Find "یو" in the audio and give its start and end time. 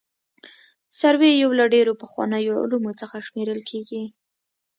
1.43-1.51